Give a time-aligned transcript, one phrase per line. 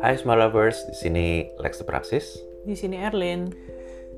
[0.00, 1.26] Hai Smart Lovers, di sini
[1.60, 2.40] Lex the Praxis.
[2.64, 3.52] Di sini Erlin.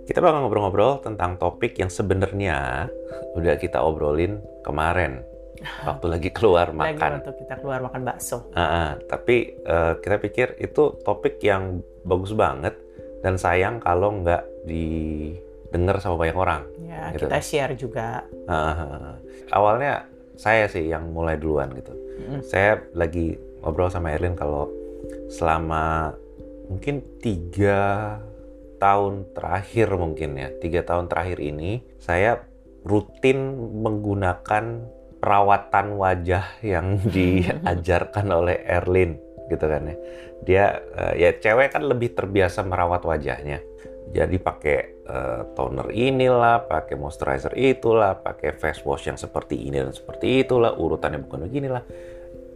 [0.02, 2.86] Kita bakal ngobrol-ngobrol tentang topik yang sebenarnya
[3.34, 5.22] udah kita obrolin kemarin
[5.88, 7.10] waktu lagi keluar Lagi makan.
[7.22, 8.50] waktu kita keluar makan bakso.
[8.54, 12.74] Ah, tapi eh, kita pikir itu topik yang bagus banget
[13.22, 16.62] dan sayang kalau nggak didengar sama banyak orang.
[16.82, 17.26] Ya, Gitu.
[17.26, 18.26] kita share juga.
[19.50, 21.94] Awalnya saya sih yang mulai duluan gitu.
[22.22, 22.40] Mm.
[22.42, 24.66] Saya lagi ngobrol sama Erlin kalau
[25.32, 26.12] selama
[26.68, 28.20] mungkin tiga
[28.76, 32.44] tahun terakhir mungkin ya tiga tahun terakhir ini saya
[32.82, 34.84] rutin menggunakan
[35.22, 39.96] perawatan wajah yang diajarkan oleh Erlin gitu kan ya.
[40.42, 40.64] Dia
[40.98, 43.62] eh, ya cewek kan lebih terbiasa merawat wajahnya.
[44.10, 49.94] Jadi pakai eh, toner inilah pakai moisturizer itulah pakai face wash yang seperti ini dan
[49.94, 51.86] seperti itulah urutannya bukan beginilah.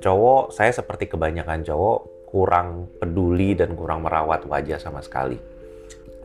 [0.02, 5.40] Cowok saya seperti kebanyakan cowok kurang peduli dan kurang merawat wajah sama sekali.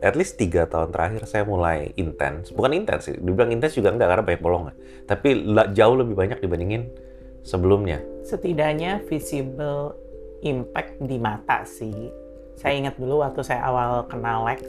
[0.04, 2.52] At least tiga tahun terakhir saya mulai intens.
[2.52, 4.74] Bukan intens sih dibilang intens juga enggak karena banyak bolongan.
[5.08, 5.28] Tapi
[5.72, 6.92] jauh lebih banyak dibandingin
[7.40, 8.04] sebelumnya.
[8.28, 9.96] Setidaknya visible
[10.44, 12.12] impact di mata sih.
[12.60, 14.60] Saya ingat dulu waktu saya awal kenal Lex,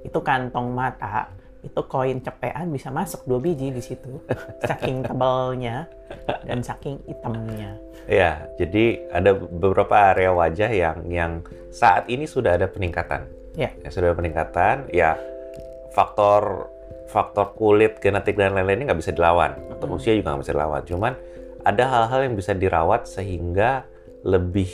[0.00, 1.28] itu kantong mata,
[1.66, 4.22] itu koin cepean bisa masuk dua biji di situ.
[4.62, 5.90] Saking tebalnya
[6.42, 7.74] dan saking hitamnya.
[8.06, 11.32] ya jadi ada beberapa area wajah yang yang
[11.68, 13.26] saat ini sudah ada peningkatan
[13.58, 13.74] Ya.
[13.82, 15.18] ya sudah ada peningkatan ya
[15.90, 16.70] faktor
[17.08, 19.96] faktor kulit genetik dan lain-lainnya nggak bisa dilawan atau Mm.
[19.96, 21.12] usia juga nggak bisa dilawan cuman
[21.62, 23.82] ada hal-hal yang bisa dirawat sehingga
[24.22, 24.70] lebih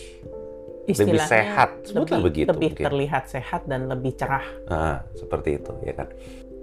[0.82, 2.84] lebih Istilahnya sehat sebutlah lebih, begitu lebih mungkin.
[2.84, 4.42] terlihat sehat dan lebih cerah.
[4.66, 6.10] Nah, seperti itu ya kan.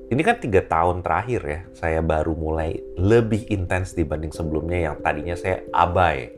[0.10, 5.38] Ini kan tiga tahun terakhir ya, saya baru mulai lebih intens dibanding sebelumnya yang tadinya
[5.38, 6.34] saya abai.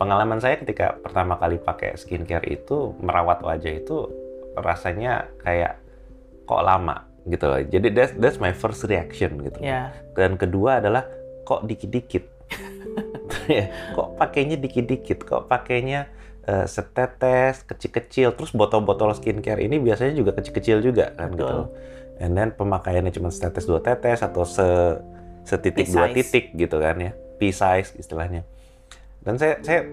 [0.00, 4.08] Pengalaman saya ketika pertama kali pakai skincare itu merawat wajah itu
[4.56, 5.76] rasanya kayak
[6.48, 7.60] kok lama gitu loh.
[7.60, 9.60] Jadi that's, that's my first reaction gitu.
[9.60, 11.04] Ya, Dan kedua adalah
[11.44, 12.24] kok dikit-dikit.
[13.96, 16.08] kok pakainya dikit-dikit, kok pakainya
[16.48, 18.32] eh, setetes, kecil-kecil.
[18.40, 21.44] Terus botol-botol skincare ini biasanya juga kecil-kecil juga kan Betul.
[21.44, 21.60] gitu.
[22.20, 24.64] And then pemakaiannya cuma setetes dua tetes atau se
[25.42, 27.12] setitik dua titik gitu kan ya.
[27.40, 28.46] P-size istilahnya.
[29.22, 29.86] Dan saya saya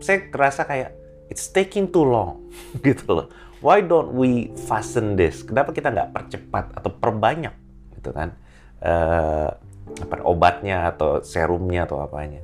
[0.00, 0.90] saya kerasa kayak
[1.32, 2.48] it's taking too long
[2.86, 3.26] gitu loh.
[3.64, 5.42] Why don't we fasten this?
[5.42, 7.54] Kenapa kita nggak percepat atau perbanyak
[7.98, 8.36] gitu kan?
[8.76, 9.48] eh
[9.96, 12.42] apa obatnya atau serumnya atau apanya.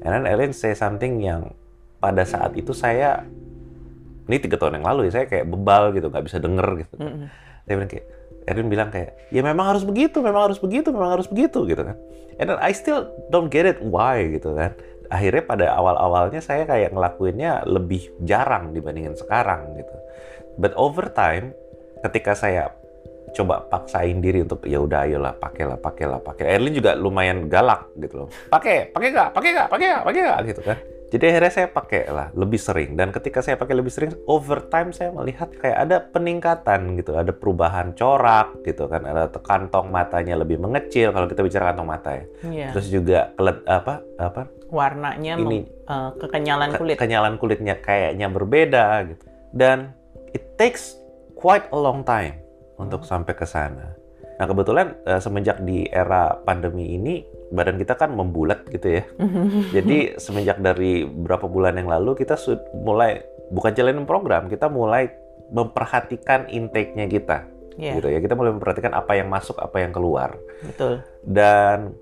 [0.00, 1.52] And then Ellen say something yang
[1.98, 3.26] pada saat itu saya
[4.26, 6.94] ini tiga tahun yang lalu ya saya kayak bebal gitu nggak bisa denger gitu.
[6.98, 7.26] mm-mm.
[7.66, 8.06] Dia bilang kayak
[8.46, 11.98] Erin bilang kayak ya memang harus begitu, memang harus begitu, memang harus begitu gitu kan.
[12.38, 14.72] And then I still don't get it why gitu kan.
[15.10, 19.94] Akhirnya pada awal-awalnya saya kayak ngelakuinnya lebih jarang dibandingin sekarang gitu.
[20.58, 21.54] But over time
[22.06, 22.70] ketika saya
[23.34, 28.24] coba paksain diri untuk ya udah ayolah pakailah pakailah pakai Erlin juga lumayan galak gitu
[28.24, 28.28] loh.
[28.48, 29.28] Pakai pakai nggak?
[29.34, 29.68] Pakai nggak?
[29.68, 30.02] Pakai nggak?
[30.06, 30.38] Pakai nggak?
[30.54, 34.12] Gitu kan jadi akhirnya saya pakai lah lebih sering dan ketika saya pakai lebih sering
[34.26, 39.86] over time saya melihat kayak ada peningkatan gitu ada perubahan corak gitu kan ada kantong
[39.86, 42.68] matanya lebih mengecil kalau kita bicara kantong mata ya Iya.
[42.74, 46.96] terus juga kelet apa apa warnanya Ini- eh, kekenyalan ke- kulit.
[46.96, 49.24] kenyalan kulitnya kayaknya berbeda gitu.
[49.54, 49.94] Dan
[50.28, 50.98] it takes
[51.32, 52.42] quite a long time
[52.74, 53.94] untuk sampai ke sana.
[54.36, 57.22] Nah, kebetulan eh, semenjak di era pandemi ini
[57.52, 59.04] badan kita kan membulat gitu ya.
[59.76, 62.34] Jadi semenjak dari beberapa bulan yang lalu kita
[62.74, 65.10] mulai bukan jalanin program, kita mulai
[65.54, 67.46] memperhatikan intake-nya kita
[67.76, 68.18] Iya, gitu ya.
[68.24, 71.04] Kita mulai memperhatikan apa yang masuk, apa yang keluar betul.
[71.22, 71.92] dan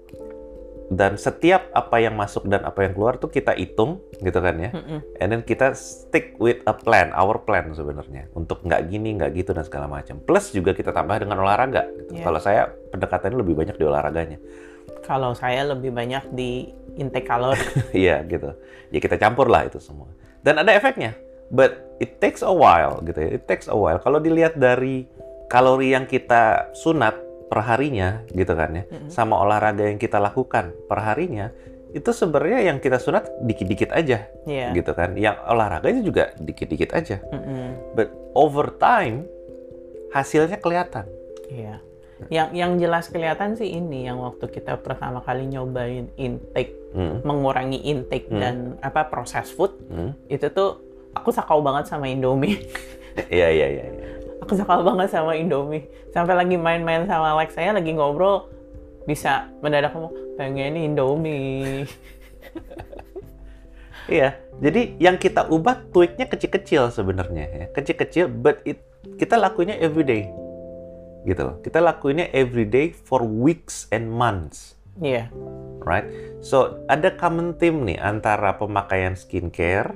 [0.92, 4.68] dan setiap apa yang masuk dan apa yang keluar tuh kita hitung gitu kan ya
[4.68, 5.00] Mm-mm.
[5.16, 9.56] and then kita stick with a plan our plan sebenarnya untuk nggak gini nggak gitu
[9.56, 12.20] dan segala macam plus juga kita tambah dengan olahraga gitu.
[12.20, 12.24] Iya.
[12.28, 14.38] kalau saya pendekatannya lebih banyak di olahraganya
[15.04, 17.60] Kalau saya lebih banyak di intake kalori.
[18.06, 18.54] iya gitu
[18.88, 20.06] ya kita campur lah itu semua
[20.40, 21.12] dan ada efeknya
[21.50, 25.04] but it takes a while gitu ya it takes a while kalau dilihat dari
[25.50, 27.18] kalori yang kita sunat
[27.50, 29.10] perharinya gitu kan ya Mm-mm.
[29.10, 31.50] sama olahraga yang kita lakukan perharinya
[31.94, 34.74] itu sebenarnya yang kita sunat dikit-dikit aja Iya.
[34.74, 37.94] gitu kan yang olahraganya juga dikit-dikit aja Mm-mm.
[37.94, 39.26] but over time
[40.10, 41.06] hasilnya kelihatan
[41.50, 41.78] Iya.
[42.30, 47.82] Yang yang jelas kelihatan sih ini yang waktu kita pertama kali nyobain intake, Hmm, mengurangi
[47.90, 48.38] intake Hmm.
[48.38, 50.14] dan apa proses food hmm.
[50.30, 50.78] itu tuh
[51.10, 52.54] aku sakau banget sama Indomie.
[53.34, 54.08] iya iya iya iya.
[54.38, 55.90] aku sakau banget sama Indomie.
[56.14, 58.46] Sampai lagi main-main sama Alex saya lagi ngobrol
[59.10, 61.82] bisa mendadak ngomong pengen Indomie.
[64.04, 67.64] Iya, Jadi yang kita ubah tweaknya kecil-kecil sebenarnya ya.
[67.72, 68.76] Kecil-kecil but it,
[69.16, 70.28] kita lakuinnya everyday.
[71.24, 71.56] Gitu loh.
[71.64, 74.76] Kita lakuinnya everyday for weeks and months.
[75.00, 75.32] Iya.
[75.82, 76.06] Right?
[76.40, 79.92] So ada common theme nih antara pemakaian skincare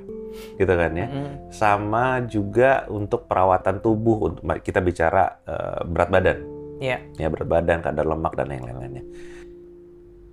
[0.59, 1.07] gitu kan ya.
[1.09, 1.53] Mm.
[1.55, 6.39] Sama juga untuk perawatan tubuh untuk kita bicara eh, berat badan.
[6.79, 6.99] Iya.
[7.19, 9.05] Ya berat badan, kadar lemak dan yang lain-lainnya.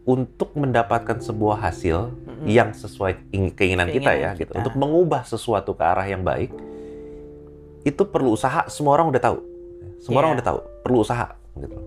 [0.05, 2.45] Untuk mendapatkan sebuah hasil Mm-mm.
[2.45, 4.53] yang sesuai ing- keinginan, kita Keinginan ya gitu.
[4.53, 4.61] kita.
[4.61, 6.53] Untuk mengubah sesuatu ke arah yang baik
[7.85, 9.37] itu perlu usaha, semua orang udah tahu.
[9.99, 10.37] Semua orang Iya.
[10.37, 11.77] udah tahu, perlu usaha gitu.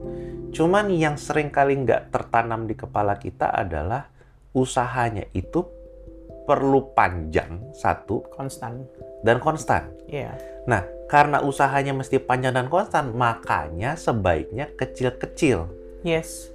[0.50, 4.08] Cuman yang sering kali nggak tertanam di kepala kita adalah
[4.50, 5.60] usahanya itu
[6.42, 8.88] perlu panjang satu Konstan.
[9.18, 9.90] dan konstan.
[10.06, 10.32] Iya.
[10.64, 15.66] Nah, karena usahanya mesti panjang dan konstan, makanya sebaiknya kecil-kecil.
[16.00, 16.48] Yes.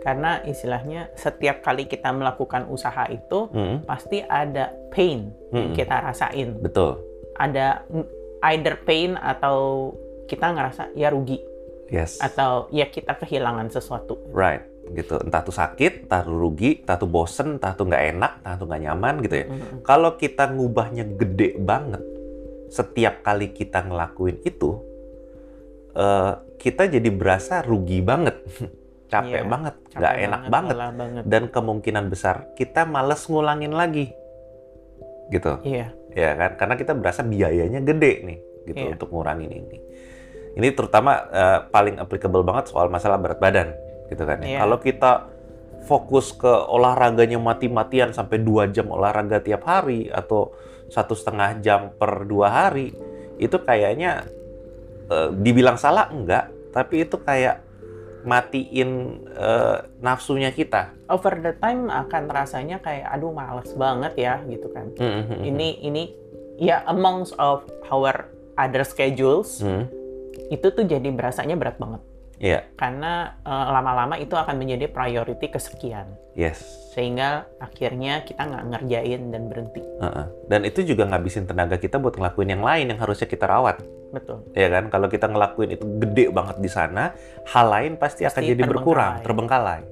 [0.00, 5.56] Karena istilahnya setiap kali kita melakukan usaha itu Mm, pasti ada pain Mm-mm.
[5.56, 6.56] yang kita rasain.
[6.56, 7.00] betul.
[7.34, 8.06] Ada mm,
[8.46, 9.90] either pain atau
[10.30, 11.42] kita ngerasa ya rugi
[11.90, 12.22] Yes.
[12.22, 14.14] atau ya kita kehilangan sesuatu.
[14.30, 14.62] Right.
[14.94, 15.18] Gitu.
[15.18, 18.66] Entah tuh sakit, entah tuh rugi, entah tuh bosen, entah tuh nggak enak, entah tuh
[18.70, 19.46] nggak nyaman gitu ya.
[19.50, 19.82] Mm-mm.
[19.82, 21.98] Kalau kita ngubahnya gede banget,
[22.70, 24.78] setiap kali kita ngelakuin itu,
[25.92, 28.38] eh, kita jadi berasa rugi banget,
[29.12, 31.22] capek Iya, banget, nggak enak banget, banget.
[31.26, 34.14] dan kemungkinan besar kita males ngulangin lagi,
[35.30, 35.58] gitu.
[35.62, 35.90] Iya.
[36.10, 38.92] ya kan karena kita berasa biayanya gede nih gitu Iya.
[38.94, 39.78] untuk ngurangin ini
[40.54, 43.74] ini terutama eh, paling applicable banget soal masalah berat badan
[44.08, 44.58] gitu kan ya Iya.
[44.60, 45.12] kalau kita
[45.80, 50.52] fokus ke olahraganya mati-matian sampai dua jam olahraga tiap hari atau
[50.86, 52.92] satu setengah jam per dua hari
[53.36, 54.26] itu kayaknya
[55.06, 57.62] eh, dibilang salah enggak tapi itu kayak
[58.20, 58.90] matiin
[59.32, 64.86] eh, nafsunya kita Over the time akan rasanya kayak aduh males banget ya gitu kan.
[64.94, 65.42] Mhm.
[65.42, 66.02] Ini ini
[66.54, 69.90] ya amongst of our other schedules Hmm,
[70.50, 72.02] itu tuh jadi berasanya berat banget.
[72.40, 76.10] iya Karena eh, lama-lama itu akan menjadi priority kesekian.
[76.34, 76.58] yes
[76.90, 79.78] Sehingga akhirnya kita nggak ngerjain dan berhenti.
[79.78, 80.26] Heeh.
[80.50, 83.78] Dan itu juga ngabisin tenaga kita buat ngelakuin yang lain yang harusnya kita rawat,
[84.10, 84.42] Betul.
[84.58, 84.90] ya kan?
[84.90, 87.14] Kalau kita ngelakuin itu gede banget di sana,
[87.46, 89.86] hal lain pasti, akan Pasti jadi berkurang, terbengkalai.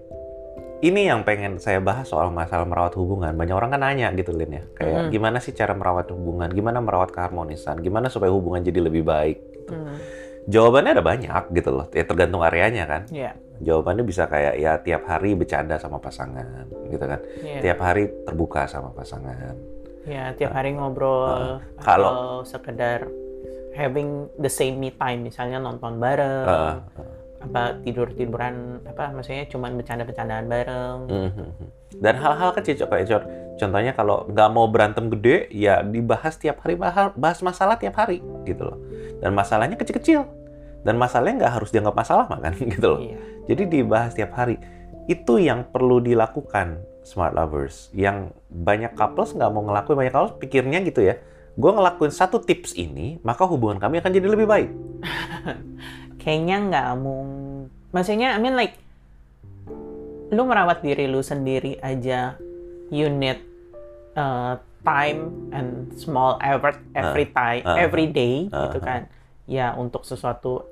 [0.79, 3.35] Ini yang pengen saya bahas soal masalah merawat hubungan.
[3.35, 4.65] Banyak orang kan nanya gitu, Lin ya.
[4.75, 5.11] Kayak Mhm.
[5.11, 6.51] gimana sih cara merawat hubungan?
[6.51, 7.79] Gimana merawat keharmonisan?
[7.79, 9.39] Gimana supaya hubungan jadi lebih baik?
[9.71, 9.99] Hmm.
[10.49, 11.87] Jawabannya ada banyak gitu loh.
[11.93, 13.03] Ya tergantung areanya kan.
[13.13, 13.37] Iya.
[13.61, 17.21] Jawabannya bisa kayak ya tiap hari bercanda sama pasangan, gitu kan.
[17.45, 17.61] Iya.
[17.61, 19.53] Tiap hari terbuka sama pasangan.
[20.09, 21.59] Ya, tiap hari ngobrol Heeh.
[21.85, 23.05] Kalau- atau sekedar
[23.77, 26.75] having the same me time misalnya nonton bareng Heeh.
[27.39, 31.47] apa tidur tiduran apa maksudnya cuman bercanda bercandaan bareng Mhm.
[31.99, 33.23] Dan hal-hal kecil coba ya, Cor.
[33.59, 36.77] Contohnya kalau nggak mau berantem gede, ya dibahas tiap hari
[37.17, 38.79] bahas masalah tiap hari gitu loh.
[39.19, 40.25] Dan masalahnya kecil-kecil.
[40.87, 43.01] Dan masalahnya nggak harus dianggap masalah makan gitu loh.
[43.03, 43.19] iya
[43.51, 44.59] Jadi dibahas tiap hari.
[45.11, 47.89] Itu yang perlu dilakukan smart lovers.
[47.97, 51.19] Yang banyak couples nggak mau ngelakuin, banyak couples pikirnya gitu ya.
[51.59, 54.71] Gue ngelakuin satu tips ini, maka hubungan kami akan jadi lebih baik.
[56.29, 57.31] kayaknya nggak mung
[57.89, 58.77] maksudnya I mean like
[60.29, 62.37] lu merawat diri lu sendiri aja
[62.93, 63.41] you need
[64.13, 69.07] uh, time and small effort every time uh, every day uh, gitu kan
[69.45, 70.65] ya untuk sesuatu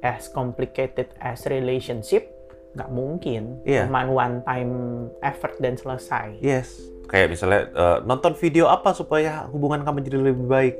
[0.00, 2.26] as complicated as relationship
[2.72, 3.84] nggak mungkin Iya.
[3.84, 4.72] cuman one time
[5.20, 6.80] effort dan selesai Yes.
[7.02, 10.74] Kayak misalnya eh, nonton video apa supaya hubungan kamu jadi lebih baik.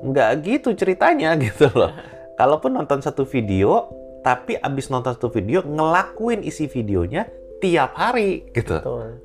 [0.00, 1.90] Nggak gitu ceritanya gitu loh.
[2.34, 3.90] Kalaupun nonton satu video,
[4.22, 7.26] tapi abis nonton satu video ngelakuin isi videonya
[7.58, 8.78] tiap hari gitu.
[8.78, 9.18] betul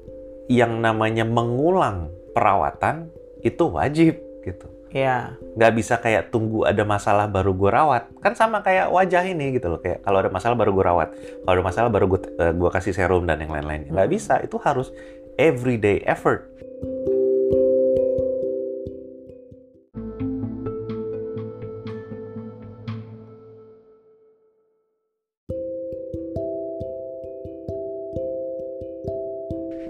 [0.49, 3.09] Yang namanya mengulang perawatan
[3.41, 4.67] itu wajib gitu.
[4.89, 8.09] ya Nggak bisa kayak tunggu ada masalah baru gue rawat.
[8.19, 9.79] Kan sama kayak wajah ini gitu loh.
[9.79, 11.09] Kayak kalau ada masalah baru gue rawat.
[11.45, 12.19] Kalau ada masalah baru gue
[12.57, 13.91] gua kasih serum dan yang lain-lainnya.
[13.93, 14.41] Nggak bisa.
[14.41, 14.89] Itu harus
[15.37, 16.47] everyday effort.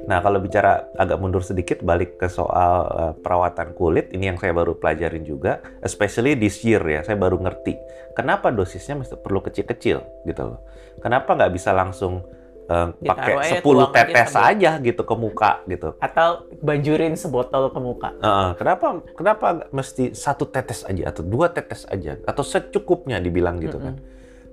[0.10, 4.58] Nah, kalau bicara agak mundur sedikit, balik ke soal eh, perawatan kulit, ini yang saya
[4.58, 7.78] baru pelajarin juga, especially this year ya, saya baru ngerti.
[8.18, 10.66] Kenapa dosisnya mesti perlu kecil-kecil gitu loh.
[10.98, 12.26] Kenapa nggak bisa langsung
[12.66, 15.90] eh, pakai Ditaruh aja, 10 tuang aja tetes aja gitu ke muka gitu.
[15.98, 16.30] atau
[16.62, 18.88] banjurin sebotol ke muka Heeh, kenapa
[19.18, 23.98] kenapa mesti satu tetes aja atau dua tetes aja atau secukupnya dibilang gitu kan?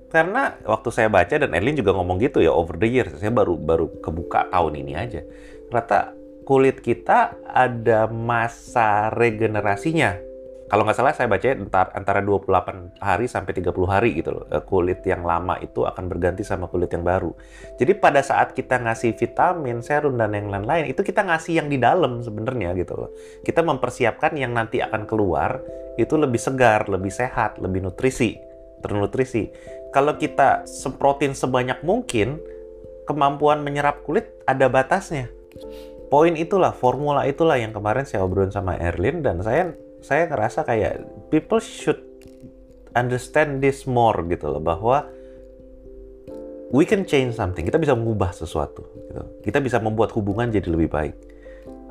[0.07, 3.59] Karena waktu saya baca dan Erlin juga ngomong gitu ya over the years, saya baru
[3.59, 5.21] baru kebuka tahun ini aja.
[5.67, 6.15] Ternyata
[6.47, 10.27] kulit kita ada masa regenerasinya.
[10.67, 14.45] Kalau nggak salah saya baca entar, antara 28 hari sampai 30 hari gitu loh.
[14.51, 17.31] Eh, Kulit yang lama itu akan berganti sama kulit yang baru.
[17.79, 21.79] Jadi pada saat kita ngasih vitamin, serum dan yang lain-lain, itu kita ngasih yang di
[21.79, 23.15] dalam sebenarnya gitu loh.
[23.47, 25.63] Kita mempersiapkan yang nanti akan keluar
[25.95, 28.35] itu lebih segar, lebih sehat, lebih nutrisi,
[28.83, 29.47] ternutrisi.
[29.95, 32.37] Kalau kita semprotin sebanyak mungkin,
[33.07, 35.31] kemampuan menyerap kulit ada batasnya.
[36.07, 41.03] Poin itulah, formula itulah yang kemarin saya obrolin sama Erlin dan saya saya ngerasa kayak
[41.33, 41.99] people should
[42.95, 45.07] understand this more gitu loh bahwa
[46.71, 47.63] we can change something.
[47.63, 49.23] Kita bisa mengubah sesuatu gitu.
[49.43, 51.15] Kita bisa membuat hubungan jadi lebih baik.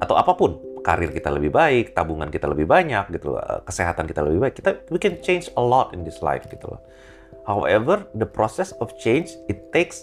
[0.00, 4.04] Atau apa pun, karir kita lebih baik, tabungan kita lebih banyak gitu loh, eh, kesehatan
[4.04, 4.54] kita lebih baik.
[4.60, 6.80] Kita we can change a lot in this life gitu loh.
[7.46, 10.02] However, the process of change it takes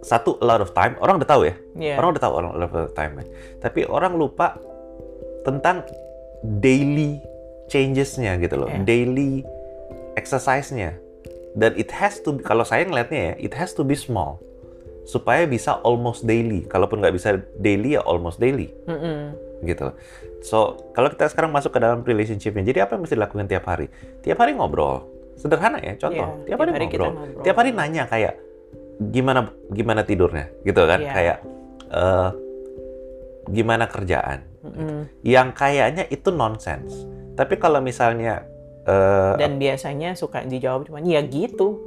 [0.00, 0.96] satu a lot of time.
[1.02, 1.54] Orang udah tahu ya.
[1.76, 1.94] Iya.
[2.00, 3.20] Orang udah tahu orang a lot of time.
[3.20, 3.24] ya.
[3.60, 4.56] Tapi orang lupa
[5.44, 5.84] tentang
[6.42, 7.20] daily
[7.66, 8.86] changes-nya gitu loh, Iya.
[8.86, 9.42] daily
[10.14, 10.94] exercise-nya.
[11.56, 14.38] Dan it has to, be- kalau saya ngeliatnya ya, it has to be small.
[15.06, 16.66] Supaya bisa almost daily.
[16.66, 18.70] Kalaupun nggak bisa daily ya almost daily.
[18.86, 19.34] Mm-mm.
[19.64, 19.88] Gitu.
[20.44, 23.88] So, kalau kita sekarang masuk ke dalam relationship-nya, jadi apa yang mesti dilakukan tiap hari?
[24.22, 25.15] Tiap hari ngobrol.
[25.36, 26.16] Sederhana ya, contoh.
[26.16, 27.16] Iya, tiap tiap hari, hari kita ngobrol.
[27.20, 27.42] ngobrol.
[27.44, 28.34] Tiap hari nanya kayak,
[29.12, 30.46] gimana gimana tidurnya?
[30.64, 30.98] Gitu kan?
[30.98, 31.12] Iya.
[31.12, 31.38] Kayak,
[31.92, 32.28] eh,
[33.48, 34.40] gimana kerjaan?
[34.66, 35.06] Mm-mm.
[35.22, 37.06] yang kayaknya itu nonsense.
[37.38, 38.42] Tapi kalau misalnya
[38.82, 41.78] eh, Dan biasanya suka dijawab cuma ya gitu.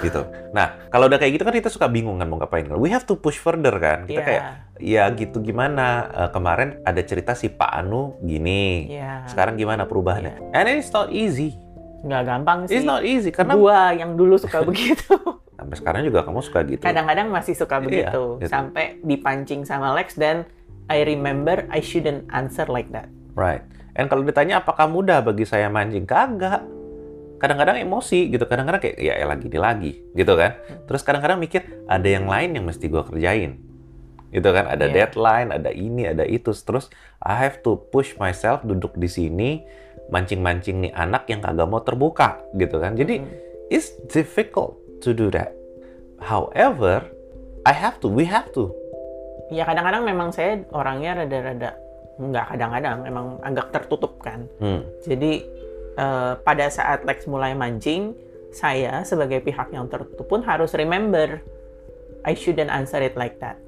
[0.00, 0.24] gitu.
[0.52, 2.68] Nah, kalau udah kayak gitu kan kita suka bingung kan mau ngapain.
[2.76, 4.04] We have to push further kan.
[4.04, 4.24] Kita Iya.
[4.24, 4.42] kayak
[4.76, 6.08] ya gitu gimana?
[6.08, 8.92] Eh, kemarin ada cerita si Pak Anu gini.
[8.92, 9.28] Iya.
[9.28, 10.52] Sekarang gimana perubahannya?
[10.52, 11.56] And it's not easy.
[12.02, 12.76] Nggak gampang sih.
[12.76, 15.16] It's not easy karena Gua yang dulu suka begitu.
[15.56, 16.84] sampai sekarang juga kamu suka gitu.
[16.84, 18.22] Kadang-kadang masih suka Iya, begitu.
[18.38, 18.46] gitu.
[18.46, 20.44] Sampai dipancing sama Lex dan
[20.86, 23.08] I remember I shouldn't answer like that.
[23.32, 23.64] Right.
[23.92, 26.04] And kalau ditanya apakah mudah bagi saya mancing?
[26.04, 26.60] Kagak.
[27.36, 28.44] Kadang-kadang emosi gitu.
[28.44, 30.56] Kadang-kadang kayak ya elah gini lagi gitu kan.
[30.84, 33.56] Terus kadang-kadang mikir ada yang lain yang mesti gua kerjain.
[34.28, 34.68] Gitu kan.
[34.68, 35.08] Ada Iya.
[35.08, 36.52] deadline, ada ini, ada itu.
[36.52, 39.64] Terus I have to push myself duduk di sini
[40.08, 42.94] mancing-mancing nih anak yang kagak mau terbuka gitu kan.
[42.94, 43.30] Jadi Hmm.
[43.70, 45.52] it's difficult to do that.
[46.22, 47.04] However,
[47.66, 48.70] I have to, we have to.
[49.50, 51.70] Ya kadang-kadang memang saya orangnya rada-rada
[52.16, 54.48] nggak kadang-kadang memang agak tertutup kan.
[54.62, 54.82] Hmm.
[55.04, 55.44] Jadi
[55.96, 58.12] eh, pada saat Lex mulai mancing,
[58.52, 61.40] saya sebagai pihak yang tertutup pun harus remember
[62.24, 63.60] I shouldn't answer it like that.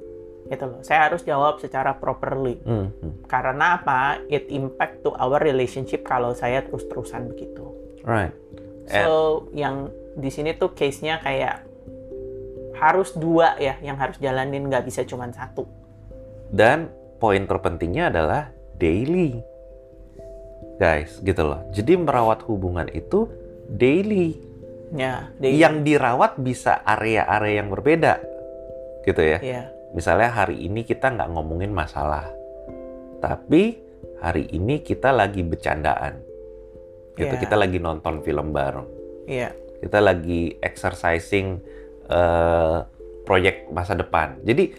[0.48, 0.80] Gitu loh.
[0.80, 2.58] Saya harus jawab secara properly.
[2.64, 2.88] Hmm.
[2.90, 3.28] hmm.
[3.28, 4.24] Karena apa?
[4.32, 7.68] It impact to our relationship kalau saya terus-terusan begitu.
[8.08, 8.32] Right.
[8.88, 11.68] So, yang di sini tuh case-nya kayak
[12.78, 15.68] harus dua ya yang harus jalanin nggak bisa cuma satu.
[16.48, 16.88] Dan
[17.20, 18.48] poin terpentingnya adalah
[18.80, 19.44] daily.
[20.78, 21.60] Guys, gitu loh.
[21.74, 23.26] Jadi merawat hubungan itu
[23.66, 24.38] daily.
[24.94, 25.58] Ya, daily.
[25.58, 28.22] Yang dirawat bisa area-area yang berbeda.
[29.02, 29.38] Gitu ya.
[29.42, 32.28] ya, Misalnya hari ini kita nggak ngomongin masalah.
[33.18, 33.78] Tapi
[34.20, 36.20] hari ini kita lagi bercandaan.
[37.18, 37.40] Gitu, Iya.
[37.40, 38.86] kita lagi nonton film bareng.
[39.26, 41.60] ya, Kita lagi exercising
[42.08, 42.78] eh,
[43.22, 44.40] proyek masa depan.
[44.40, 44.72] Jadi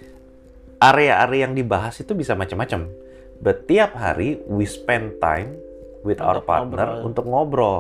[0.82, 2.90] area-area yang dibahas itu bisa macam-macam.
[3.38, 5.54] But tiap hari we spend time
[6.02, 7.06] with our Untuk partner ngobrol.
[7.06, 7.80] untuk ngobrol.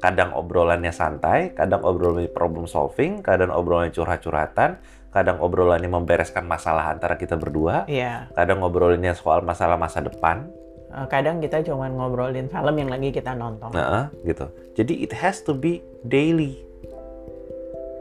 [0.00, 4.76] Kadang obrolannya santai, kadang obrolannya problem solving, kadang obrolannya curhat-curhatan,
[5.10, 8.30] kadang obrolannya membereskan masalah antara kita berdua, ya.
[8.34, 10.46] kadang ngobrolinnya soal masalah masa depan.
[10.90, 13.70] Eh, Kadang kita cuma ngobrolin film yang lagi kita nonton.
[13.70, 14.50] Nah, gitu.
[14.74, 16.58] Jadi it has to be daily.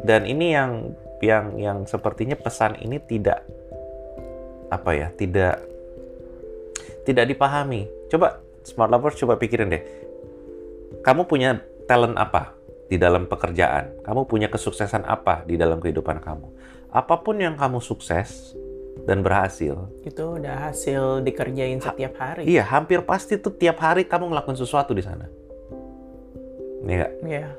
[0.02, 3.46] Dan ini yang yang yang sepertinya pesan ini tidak
[4.74, 5.62] apa ya, tidak
[7.06, 7.86] tidak dipahami.
[8.10, 9.84] Coba smart lovers coba pikirin deh.
[11.06, 12.58] Kamu punya talent apa
[12.90, 14.02] di dalam pekerjaan?
[14.02, 16.48] Kamu punya kesuksesan apa di dalam kehidupan kamu?
[16.90, 18.58] Apa pun yang kamu sukses
[19.06, 22.46] dan berhasil, Itu udah hasil dikerjain setiap hari.
[22.46, 25.26] iya hampir pasti tuh tiap hari kamu ngelakuin sesuatu di sana.
[26.82, 27.14] Iya nggak?
[27.26, 27.50] Iya.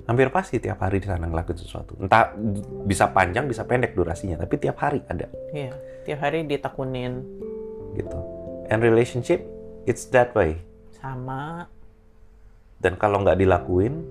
[0.00, 1.94] hampir pasti tiap hari di sana ngelakuin sesuatu.
[2.02, 2.34] Entah
[2.82, 5.70] bisa panjang, bisa pendek durasinya, tapi tiap hari ada Iya.
[6.02, 7.22] Tiap hari ditekunin
[7.94, 8.18] gitu.
[8.66, 9.46] And relationship,
[9.86, 10.58] it's that way.
[10.90, 11.70] sama
[12.82, 14.02] Dan kalau nggak dilakuin,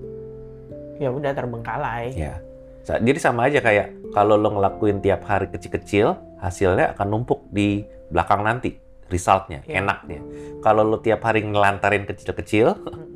[0.96, 2.16] ya udah terbengkalai.
[2.16, 2.40] ya.
[2.40, 2.49] Sa-
[2.98, 8.42] Jadi sama aja kayak kalau lo ngelakuin tiap hari kecil-kecil, hasilnya akan numpuk di belakang
[8.42, 8.74] nanti,
[9.06, 9.84] resultnya, Iya.
[9.84, 10.20] enaknya.
[10.64, 13.06] Kalau lo tiap hari ngelantarin kecil-kecil, Mm-mm.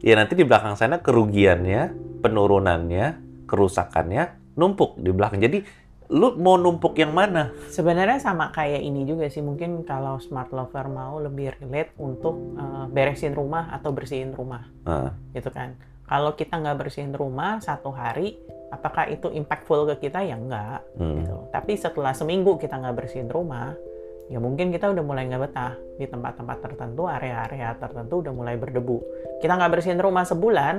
[0.06, 1.90] ya nanti di belakang sana kerugiannya,
[2.22, 3.06] penurunannya,
[3.50, 5.42] kerusakannya numpuk di belakang.
[5.42, 5.58] Jadi
[6.12, 7.50] lu mau numpuk yang mana?
[7.72, 9.40] Sebenarnya sama kayak ini juga sih.
[9.40, 15.08] Mungkin kalau smart lover mau lebih relate untuk uh, beresin rumah atau bersihin rumah, Uh,
[15.32, 15.74] gitu kan.
[16.04, 18.36] Kalau kita nggak bersihin rumah satu hari,
[18.68, 20.20] apakah itu impactful ke kita?
[20.20, 20.84] Ya enggak.
[21.00, 21.24] hmm.
[21.24, 21.36] Gitu.
[21.48, 23.72] Tapi setelah seminggu kita nggak bersihin rumah,
[24.28, 29.00] ya mungkin kita udah mulai nggak betah di tempat-tempat tertentu, area-area tertentu udah mulai berdebu.
[29.40, 30.74] Kita nggak bersihin rumah sebulan,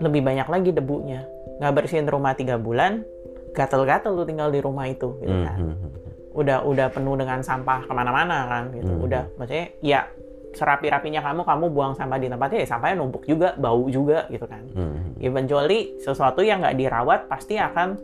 [0.00, 1.24] lebih banyak lagi debunya.
[1.60, 3.04] Nggak bersihin rumah tiga bulan,
[3.52, 5.58] gatel-gatel lu tinggal di rumah itu, gitu Hmm, kan.
[5.60, 5.92] hmm, hmm.
[6.30, 8.92] Udah udah penuh dengan sampah ke mana-mana kan, gitu.
[8.92, 9.04] Hmm.
[9.04, 10.00] Udah, maksudnya ya
[10.50, 14.62] serapi-rapinya kamu, kamu buang sampah di tempatnya, ya sampahnya numpuk juga, bau juga, gitu kan
[14.74, 15.14] Hmm.
[15.22, 17.98] eventually sesuatu yang nggak dirawat pasti akan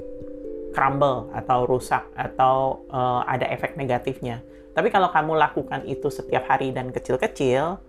[0.71, 4.45] crumble atau rusak atau eh, ada efek negatifnya.
[4.77, 7.81] Tapi kalau kamu lakukan itu setiap hari dan kecil-kecil,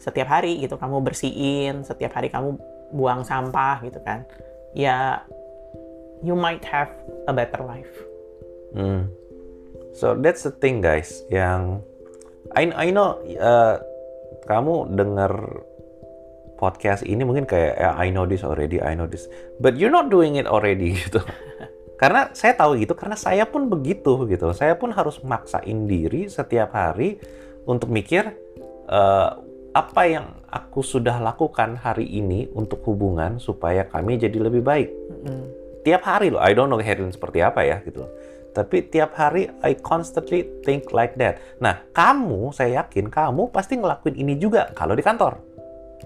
[0.00, 2.56] setiap hari gitu kamu bersihin, setiap hari kamu
[2.90, 4.24] buang sampah gitu kan,
[4.72, 5.20] ya
[6.24, 6.88] you might have
[7.28, 7.92] a better life.
[8.72, 9.12] Hmm.
[9.92, 11.84] So that's the thing guys, yang
[12.56, 13.76] I, I know uh,
[14.48, 15.32] kamu dengar
[16.56, 19.28] podcast ini mungkin kayak "Ya, I know this already, I know this,
[19.60, 21.20] but you're not doing it already gitu.
[22.00, 24.52] karena saya tahu gitu, karena saya pun begitu gitu.
[24.56, 27.20] Saya pun harus maksain diri setiap hari
[27.68, 28.32] untuk mikir
[28.88, 29.36] uh,
[29.76, 35.44] apa yang aku sudah lakukan hari ini untuk hubungan supaya kami jadi lebih baik Mm-mm.
[35.84, 36.40] tiap hari loh.
[36.40, 38.08] I don't know Herlin seperti apa ya gitu.
[38.56, 41.36] Tapi tiap hari I constantly think like that.
[41.60, 45.36] Nah, kamu saya yakin kamu pasti ngelakuin ini juga kalau di kantor.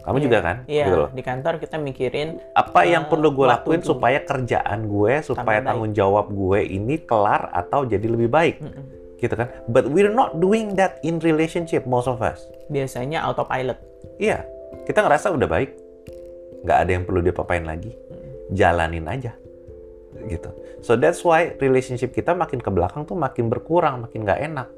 [0.01, 0.57] Kamu Iya, juga kan?
[0.67, 1.11] Iya, Gitu loh.
[1.13, 5.93] di kantor kita mikirin Apa yang Eh, perlu gue lakuin supaya kerjaan gue, supaya tanggung
[5.93, 8.85] jawab gue ini kelar atau jadi lebih baik, mm-mm,
[9.19, 9.53] gitu kan?
[9.67, 12.43] But we're not doing that in relationship most of us.
[12.67, 13.77] biasanya autopilot.
[14.17, 14.47] Iya,
[14.87, 15.71] kita ngerasa udah baik,
[16.63, 17.91] nggak ada yang perlu diapa-apain lagi,
[18.49, 19.35] jalanin aja,
[20.27, 20.51] gitu.
[20.83, 24.69] So that's why relationship kita makin ke belakang tuh makin berkurang, makin nggak enak.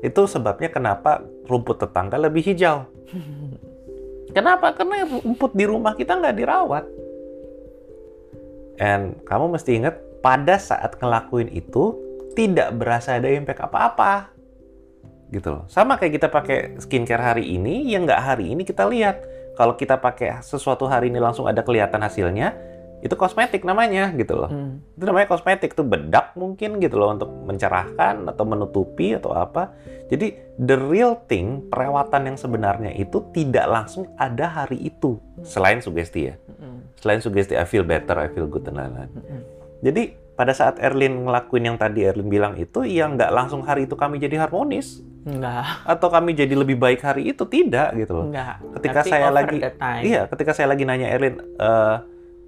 [0.00, 2.86] Itu sebabnya kenapa rumput tetangga lebih hijau.
[4.28, 4.76] Kenapa?
[4.76, 6.84] Karena rumput di rumah kita nggak dirawat.
[8.78, 11.96] And kamu mesti ingat, pada saat ngelakuin itu,
[12.36, 14.30] tidak berasa ada impact apa-apa
[15.34, 15.64] gitu loh.
[15.68, 19.24] Sama kayak kita pakai skincare hari ini, yang nggak hari ini kita lihat.
[19.58, 22.54] Kalau kita pakai sesuatu hari ini langsung ada kelihatan hasilnya,
[22.98, 24.50] itu kosmetik namanya gitu loh.
[24.50, 24.82] Hmm.
[24.98, 29.70] Itu namanya kosmetik tuh bedak mungkin gitu loh untuk mencerahkan atau menutupi atau apa.
[30.10, 36.32] Jadi the real thing perawatan yang sebenarnya itu tidak langsung ada hari itu selain sugesti
[36.32, 36.34] ya.
[36.50, 36.98] Mm-mm.
[36.98, 39.10] Selain sugesti I feel better, I feel good dan lain-lain.
[39.14, 39.40] Mm-mm.
[39.78, 40.02] Jadi
[40.34, 44.22] pada saat Erlin ngelakuin yang tadi Erlin bilang itu, ya nggak langsung hari itu kami
[44.22, 48.26] jadi harmonis Enggak, atau kami jadi lebih baik hari itu tidak gitu loh.
[48.30, 48.62] enggak.
[48.80, 49.58] Ketika Tapi saya lagi,
[50.06, 51.96] iya, ketika saya lagi nanya Erlin eh,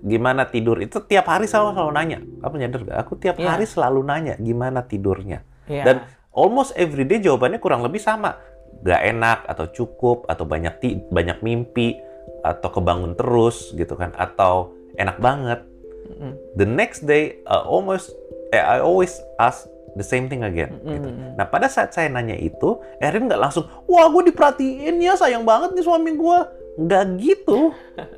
[0.01, 2.19] gimana tidur itu tiap hari selalu selalu nanya.
[2.41, 2.99] Kamu nyadar gak?
[3.05, 3.57] Aku tiap Iya.
[3.57, 5.45] hari selalu nanya gimana tidurnya.
[5.69, 5.85] Iya.
[5.85, 5.97] Dan
[6.33, 8.41] almost every day jawabannya kurang lebih sama.
[8.81, 12.01] Gak enak atau cukup atau banyak ti- banyak mimpi
[12.41, 15.61] atau kebangun terus gitu kan atau enak banget.
[16.09, 16.33] Mm-mm.
[16.57, 18.11] The next day uh, almost
[18.51, 20.81] eh, I always ask the same thing again.
[20.81, 20.93] Mm-mm.
[20.97, 21.09] gitu.
[21.37, 25.77] Nah pada saat saya nanya itu, Erin nggak langsung, wah gue diperhatiin ya sayang banget
[25.77, 26.39] nih suami gue.
[26.79, 27.73] Nggak gitu.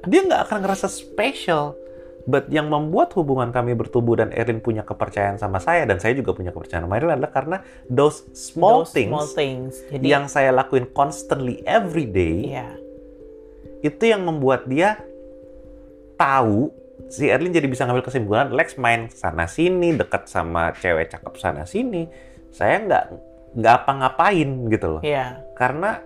[0.04, 1.76] Dia nggak akan ngerasa special.
[2.22, 6.30] But yang membuat hubungan kami bertumbuh dan Erin punya kepercayaan sama saya dan saya juga
[6.30, 7.56] punya kepercayaan sama Erin adalah karena
[7.90, 9.72] those small Those things small things.
[9.90, 12.68] Jadi, yang saya lakuin constantly every day Iya.
[13.82, 15.02] itu yang membuat dia
[16.14, 16.70] tahu
[17.10, 21.66] si Erlin jadi bisa ngambil kesimpulan Lex main sana sini dekat sama cewek cakep sana
[21.66, 22.06] sini
[22.54, 23.04] saya nggak
[23.58, 25.42] nggak apa-ngapain gitu loh Iya.
[25.58, 25.98] karena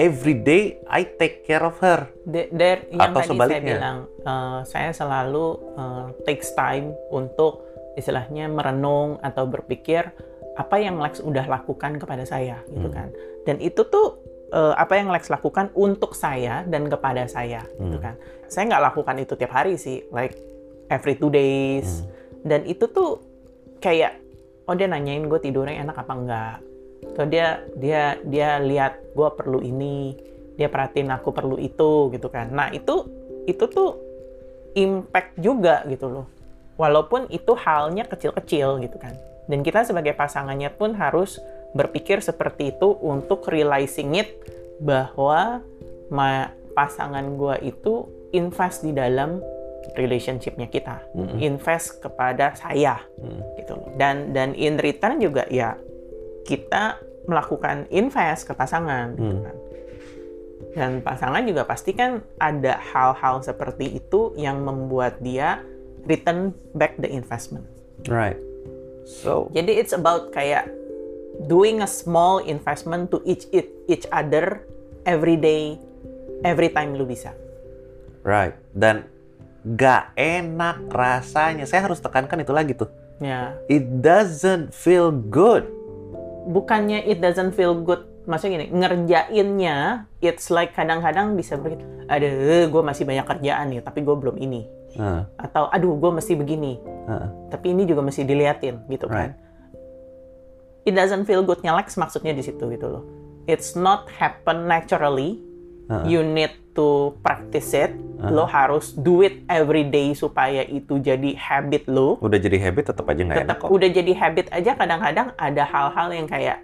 [0.00, 3.60] every day I take care of her De- der- yang Atau tadi sebaliknya.
[3.60, 10.08] saya bilang, eh, saya selalu eh, takes time untuk istilahnya merenung atau berpikir
[10.56, 12.96] apa yang Lex udah lakukan kepada saya, gitu Hmm.
[12.96, 13.08] kan.
[13.44, 14.08] Dan itu tuh
[14.50, 18.02] eh, apa yang Lex lakukan untuk saya dan kepada saya, gitu Hmm.
[18.02, 18.14] kan.
[18.50, 20.34] Saya nggak lakukan itu tiap hari sih, like
[20.90, 22.02] every two days.
[22.02, 22.10] Hmm.
[22.42, 23.22] Dan itu tuh
[23.78, 24.18] kayak,
[24.66, 26.56] oh dia nanyain gue tidurnya enak apa enggak.
[27.20, 30.16] Atau dia dia dia lihat gue perlu ini,
[30.56, 32.48] dia perhatiin aku perlu itu gitu kan.
[32.48, 33.04] Nah itu
[33.44, 33.92] itu tuh
[34.72, 36.26] impact juga gitu loh.
[36.80, 39.12] Walaupun itu halnya kecil-kecil gitu kan.
[39.52, 41.36] Dan kita sebagai pasangannya pun harus
[41.76, 44.40] berpikir seperti itu untuk realizing it
[44.80, 45.60] bahwa
[46.08, 49.44] ma- pasangan gue itu invest di dalam
[49.92, 51.36] relationshipnya kita, Mm-mm.
[51.36, 53.44] invest kepada saya Hmm.
[53.60, 53.92] gitu loh.
[54.00, 55.76] Dan dan in return juga ya
[56.48, 59.44] kita melakukan invest ke pasangan gitu Hmm.
[59.44, 59.56] kan.
[60.70, 65.60] Dan pasangan juga pasti kan ada hal-hal seperti itu yang membuat dia
[66.06, 67.66] return back the investment.
[68.06, 68.38] Right.
[69.02, 70.70] So, Jadi it's about kayak
[71.42, 74.62] doing a small investment to each each, each other
[75.02, 75.74] every day,
[76.40, 77.34] every time lu bisa.
[78.20, 78.52] right.
[78.70, 79.08] Dan
[79.66, 81.64] gak enak rasanya.
[81.64, 82.88] Saya harus tekankan itu lagi tuh.
[83.18, 85.68] Ya, It doesn't feel good.
[86.48, 88.06] Bukannya it doesn't feel good.
[88.28, 91.82] Maksudnya gini, ngerjainnya it's like kadang-kadang bisa begitu.
[92.06, 94.68] Aduh, gue masih banyak kerjaan nih, tapi gue belum ini.
[94.94, 97.28] Heeh, Atau aduh, gue mesti begini, heeh.
[97.48, 99.32] tapi ini juga mesti diliatin gitu kan.
[99.32, 99.34] Right.
[100.84, 103.04] It doesn't feel good-nya Lex maksudnya di situ gitu loh.
[103.46, 105.38] It's not happen naturally.
[105.90, 106.04] Heeh.
[106.06, 107.90] You need to practice it.
[108.20, 112.20] Lo harus do it every day supaya itu jadi habit lo.
[112.20, 113.68] Udah jadi habit tetap aja nggak enak kok.
[113.72, 116.60] udah jadi habit aja kadang-kadang ada hal-hal yang kayak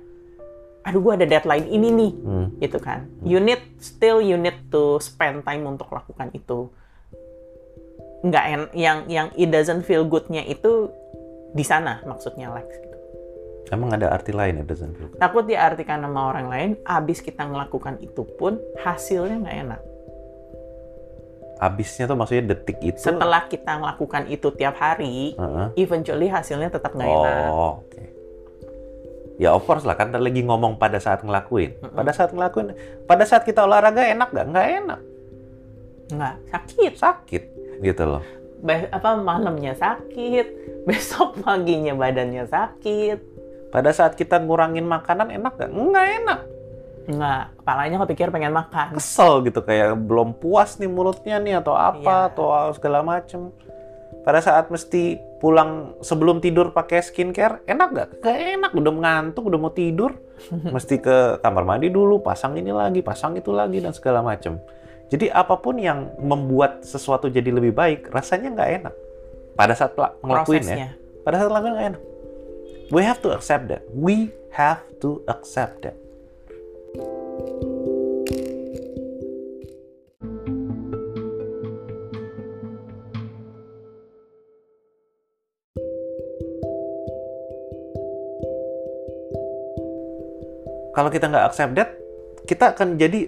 [0.86, 2.46] aduh gua ada deadline ini nih Hmm.
[2.60, 3.10] gitu kan.
[3.20, 6.70] You need still you need to spend time untuk lakukan itu.
[8.22, 10.92] Nggak en, yang yang it doesn't feel good-nya itu
[11.50, 12.68] di sana maksudnya Lex.
[13.66, 15.18] Emang ada arti lain ya doesn't feel good?
[15.18, 19.80] Takut diartikan sama orang lain, abis kita melakukan itu pun hasilnya nggak enak.
[21.56, 23.00] Abisnya tuh maksudnya detik itu.
[23.00, 25.66] Setelah kita melakukan itu tiap hari, Heeh.
[25.80, 27.48] eventually hasilnya tetap nggak enak.
[27.48, 28.02] Oh, oke.
[29.36, 31.76] Ya of course lah, kan lagi ngomong pada saat ngelakuin.
[31.92, 32.72] Pada saat ngelakuin,
[33.04, 34.46] pada saat kita olahraga enak nggak?
[34.52, 35.00] Nggak enak,
[36.12, 36.92] Nggak, sakit.
[36.96, 37.42] sakit
[37.82, 38.22] gitu loh.
[38.62, 40.46] Be- apa malamnya sakit,
[40.88, 43.35] besok paginya badannya sakit.
[43.68, 45.70] Pada saat kita ngurangin makanan enak nggak?
[45.70, 46.40] Nggak enak.
[47.06, 48.98] Nggak, kepalanya kepikir pengen makan.
[48.98, 52.30] Kesel gitu kayak belum puas nih mulutnya nih atau apa Iya.
[52.34, 53.54] atau segala macem.
[54.26, 58.08] Pada saat mesti pulang sebelum tidur pakai skincare, enak nggak?
[58.18, 60.18] Nggak enak, udah ngantuk, udah mau tidur.
[60.74, 64.58] mesti ke kamar mandi dulu, pasang ini lagi, pasang itu lagi dan segala macem.
[65.06, 68.94] Jadi apa pun yang membuat sesuatu jadi lebih baik, rasanya nggak enak.
[69.54, 70.18] Pada saat ngelakuin
[70.66, 70.88] ya, Prosesnya.
[71.22, 72.02] pada saat ngelakuin nggak enak.
[72.86, 73.82] We have to accept that.
[73.90, 75.98] We have to accept that.
[90.94, 91.90] Kalau kita nggak accept that,
[92.46, 93.26] kita akan jadi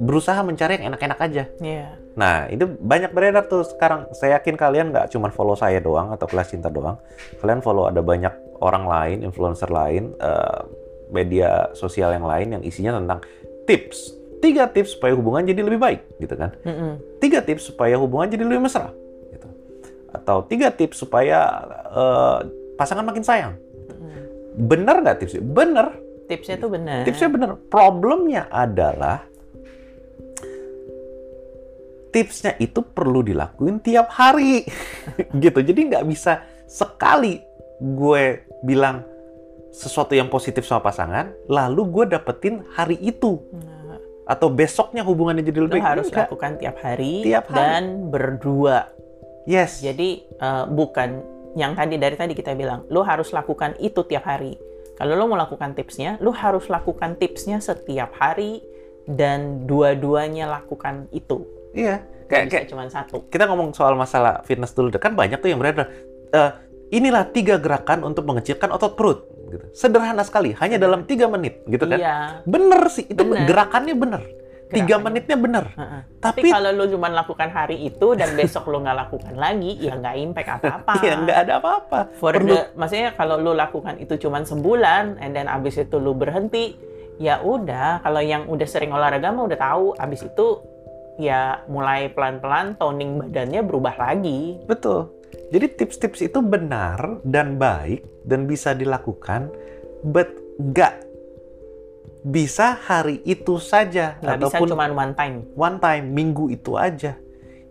[0.00, 1.44] berusaha mencari yang enak-enak aja.
[1.60, 2.00] Iya.
[2.16, 4.08] Nah, itu banyak beredar tuh sekarang.
[4.16, 6.96] Saya yakin kalian nggak cuma follow saya doang atau kelas cinta doang.
[7.44, 10.60] Kalian follow ada banyak orang lain, influencer lain, eh,
[11.12, 13.20] media sosial yang lain yang isinya tentang
[13.68, 14.16] tips.
[14.40, 16.56] Tiga tips supaya hubungan jadi lebih baik, gitu kan?
[16.64, 17.20] Mm-mm.
[17.20, 18.92] Tiga tips supaya hubungan jadi lebih mesra,
[19.32, 19.48] gitu.
[20.12, 22.38] Atau tiga tips supaya eh,
[22.80, 23.54] pasangan makin sayang.
[24.54, 25.42] Bener nggak tipsnya?
[25.42, 25.86] Bener.
[26.24, 27.02] Tipsnya tuh benar.
[27.04, 27.50] Tipsnya bener.
[27.68, 29.26] Problemnya adalah
[32.14, 34.62] tipsnya itu perlu dilakuin tiap hari,
[35.42, 35.58] gitu.
[35.58, 37.42] Jadi nggak bisa sekali
[37.82, 38.24] gue
[38.64, 39.04] bilang
[39.70, 45.60] sesuatu yang positif sama pasangan, lalu gue dapetin hari itu Nah, atau besoknya hubungannya jadi
[45.60, 45.84] lebih baik.
[45.84, 46.20] harus Enggak.
[46.26, 47.56] lakukan tiap hari, Tiap hari.
[47.56, 48.88] dan berdua.
[49.44, 49.78] Yes.
[49.78, 51.20] Jadi eh, bukan
[51.54, 54.56] yang tadi dari tadi kita bilang, lo harus lakukan itu tiap hari.
[54.94, 58.62] Kalau lo mau lakukan tipsnya, lo harus lakukan tipsnya setiap hari
[59.04, 61.42] dan dua-duanya lakukan itu.
[61.74, 61.98] Iya.
[62.24, 63.28] Kayak Kayak, cuma satu.
[63.28, 64.96] kita ngomong soal masalah fitness dulu deh.
[64.96, 65.92] kan banyak tuh yang beredar
[66.30, 66.50] eh,
[66.94, 69.66] inilah tiga gerakan untuk mengecilkan otot perut gitu.
[69.72, 72.16] sederhana sekali hanya dalam tiga menit gitu kan Iya.
[72.44, 73.44] bener sih itu Bener.
[73.44, 74.22] gerakannya bener
[74.66, 75.04] tiga Gerakannya.
[75.04, 76.00] menitnya bener Heeh.
[76.18, 79.92] tapi Tapi kalau lo cuma lakukan hari itu dan besok lo nggak lakukan lagi, ya
[79.94, 80.92] nggak impact apa-apa.
[81.06, 85.46] ya nggak ada apa-apa perlu the- maksudnya kalau lu lakukan itu cuma sebulan, and then
[85.46, 86.74] abis itu lu berhenti,
[87.16, 88.02] ya udah.
[88.02, 90.46] Kalau yang udah sering olahraga mah udah tahu, abis itu
[91.14, 94.58] ya mulai pelan-pelan toning badannya berubah lagi.
[94.64, 95.13] betul
[95.52, 99.52] jadi tips-tips itu benar dan baik dan bisa dilakukan
[100.04, 100.30] but
[100.60, 101.04] nggak
[102.24, 105.44] bisa hari itu saja bisa ataupun cuma one time.
[105.52, 107.20] one time minggu itu aja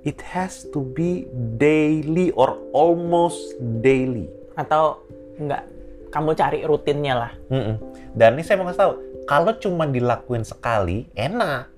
[0.06, 1.26] it has to be
[1.58, 5.02] daily or almost daily Atau
[5.42, 5.66] nggak,
[6.14, 7.32] kamu cari rutinnya lah.
[7.50, 7.76] Mm-mm.
[8.14, 8.94] dan ini saya mau kasih tahu
[9.26, 11.73] kalau cuma dilakuin sekali enak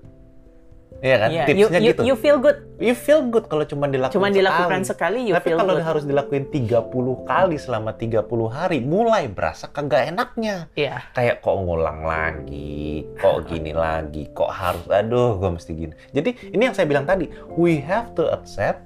[0.96, 2.58] Iya kan you, tipsnya you, gitu you feel good.
[2.76, 5.20] you feel good kalau cuma dilakuin Cuma dilakukan sekali.
[5.22, 5.84] sekali, you tapi feel kalau good.
[5.84, 6.88] harus dilakuin 30
[7.22, 11.12] kali selama 30 hari mulai berasa kagak enaknya Iya.
[11.12, 15.94] kayak kok ngulang lagi, kok gini lagi, kok harus, aduh, gue mesti gini.
[16.10, 18.80] Jadi ini yang saya bilang tadi, we have to accept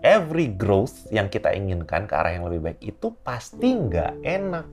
[0.00, 4.68] every growth yang kita inginkan ke arah yang lebih baik itu pasti nggak enak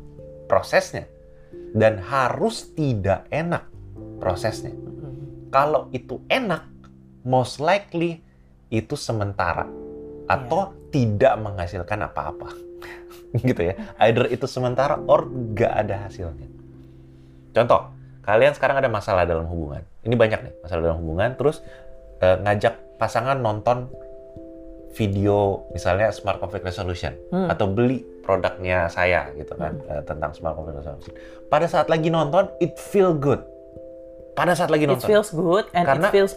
[0.45, 1.08] prosesnya
[1.71, 3.63] dan harus tidak enak
[4.19, 4.75] prosesnya.
[5.47, 6.67] Kalau itu enak,
[7.23, 8.19] most likely
[8.67, 9.67] itu sementara
[10.25, 12.49] atau tidak menghasilkan apa-apa.
[13.47, 13.75] gitu ya.
[13.99, 16.47] Either itu sementara or gak ada hasilnya.
[17.51, 19.84] Contoh, kalian sekarang ada masalah dalam hubungan.
[20.01, 21.36] Ini banyak nih masalah dalam hubungan.
[21.36, 21.60] Terus
[22.19, 23.91] eh, ngajak pasangan nonton
[24.91, 27.47] video misalnya smart conflict resolution Hmm.
[27.47, 31.15] atau beli produknya saya gitu kan eh, tentang smart conflict resolution.
[31.47, 33.39] Pada saat lagi nonton, it feel good.
[34.31, 35.07] Pada saat lagi It nonton.
[35.07, 36.36] feels good and Karena- it feels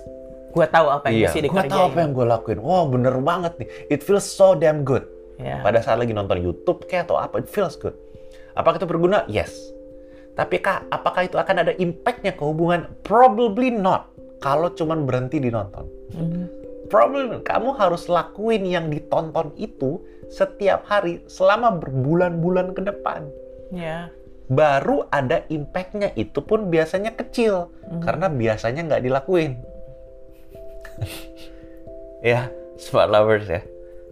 [0.55, 1.73] gue tahu apa yang Iya, mesti gue dikerjain.
[1.75, 2.59] tahu apa yang gue lakuin.
[2.63, 3.69] Wow, bener banget nih.
[3.91, 5.03] It feels so damn good.
[5.35, 5.59] Ya.
[5.61, 7.99] Pada saat lagi nonton YouTube kayak atau apa, it feels good.
[8.55, 9.27] Apakah itu berguna?
[9.27, 9.75] Yes.
[10.39, 12.87] Tapi kah, apakah itu akan ada impact-nya ke hubungan?
[13.03, 14.15] Probably not.
[14.39, 15.91] Kalau cuman berhenti di nonton.
[16.15, 16.43] Mhm.
[16.87, 17.43] Probably not.
[17.43, 19.99] Kamu harus lakuin yang ditonton itu
[20.31, 23.27] setiap hari selama berbulan-bulan ke depan.
[23.75, 24.11] Ya.
[24.47, 26.15] Baru ada impact-nya.
[26.15, 27.75] Itu pun biasanya kecil.
[28.05, 29.59] Karena biasanya nggak dilakuin.
[32.35, 33.63] ya, smart lovers ya.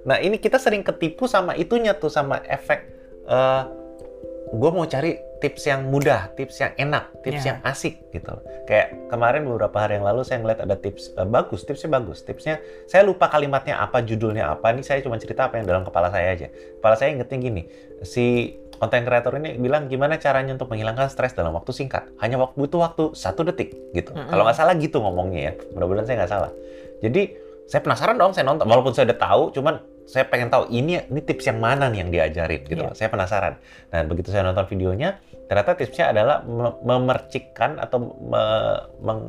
[0.02, 2.90] Nah ini kita sering ketipu sama itunya tuh sama efek.
[4.52, 7.48] gue mau cari tips yang mudah, tips yang enak, tips Ya.
[7.50, 8.30] yang asik gitu.
[8.70, 12.22] Kayak kemarin beberapa hari yang lalu saya ngeliat ada tips eh, bagus, tipsnya bagus.
[12.22, 14.70] Tipsnya saya lupa kalimatnya apa, judulnya apa.
[14.70, 16.46] Ini saya cuma cerita apa yang dalam kepala saya aja.
[16.52, 17.62] Kepala saya ingetnya gini,
[18.06, 22.08] si konten kreator ini bilang gimana caranya untuk menghilangkan stres dalam waktu singkat.
[22.20, 24.12] Hanya waktu butuh waktu satu detik gitu.
[24.12, 24.30] Mm-mm.
[24.30, 25.52] Kalau nggak salah gitu ngomongnya ya.
[25.76, 26.50] Mudah-mudahan saya nggak salah.
[27.02, 27.22] Jadi
[27.68, 28.66] saya penasaran dong, saya nonton.
[28.68, 32.10] Walaupun saya udah tahu, cuman saya pengen tahu ini ini tips yang mana nih yang
[32.10, 32.82] diajarin gitu.
[32.82, 32.94] Loh.
[32.94, 33.54] Saya penasaran.
[33.94, 38.82] Nah begitu saya nonton videonya, ternyata tipsnya adalah me- memercikkan atau me-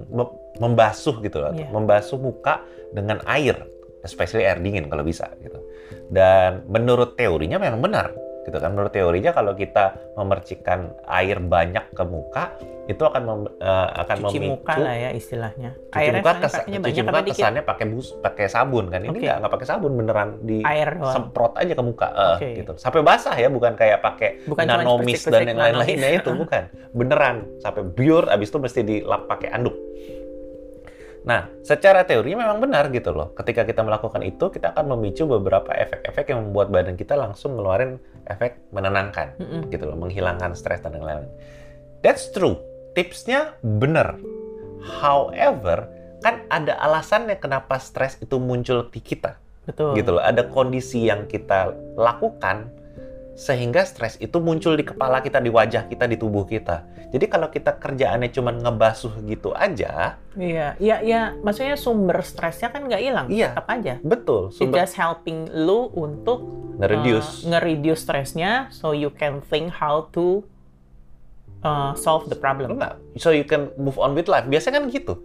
[0.10, 1.70] me- membasuh gitu loh, Iya.
[1.70, 2.62] membasuh muka
[2.94, 3.58] dengan air,
[4.06, 5.62] especially air dingin kalau bisa gitu.
[6.10, 8.70] Dan menurut teorinya memang benar gitu kan.
[8.72, 12.54] Menurut teorinya kalau kita memercikkan air banyak ke muka
[12.84, 15.72] itu akan mem- eh, akan Cuci memicu muka lah ya istilahnya.
[15.88, 19.00] cuci Airnya muka, kes- cuci muka kesannya pakai bus pakai sabun kan?
[19.00, 21.14] Ini nggak nggak pakai sabun beneran di Air doang.
[21.16, 22.08] semprot aja ke muka.
[22.12, 22.48] Eh, Oke.
[22.60, 22.74] gitu.
[22.76, 26.64] Sampai basah ya bukan kayak pakai Bukan nanomis percik-percik dan yang lain-lainnya itu bukan.
[26.92, 29.76] Beneran sampai biur abis itu mesti dilap pakai anduk.
[31.24, 33.32] Nah secara teori memang benar gitu loh.
[33.32, 37.96] Ketika kita melakukan itu kita akan memicu beberapa efek-efek yang membuat badan kita langsung ngeluarin
[38.30, 39.72] efek menenangkan Mm-mm.
[39.72, 41.28] gitu loh menghilangkan stres dan yang lain
[42.06, 42.60] that's true
[42.94, 44.20] tipsnya benar
[45.02, 45.88] however
[46.24, 49.96] kan ada alasannya kenapa stres itu muncul di kita Betul.
[49.96, 50.24] gitu loh.
[50.24, 52.68] Ada kondisi yang kita lakukan
[53.34, 56.86] sehingga stres itu muncul di kepala kita, di wajah kita, di tubuh kita.
[57.10, 61.22] Jadi kalau kita kerjaannya cuma ngebasuh gitu aja, Iya, iya, iya.
[61.36, 63.54] Maksudnya sumber stresnya kan nggak hilang, Iya.
[63.54, 63.94] tetap aja.
[64.02, 66.42] betul, It sumber just helping lu untuk
[66.78, 67.46] nge-reduce.
[67.46, 70.42] uh, nge-reduce stresnya, so you can think how to
[71.62, 72.78] uh, solve the problem.
[72.78, 74.46] Enggak, so you can move on with life.
[74.46, 75.18] Biasanya kan gitu.